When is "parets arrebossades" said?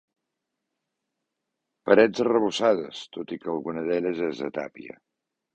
1.89-3.05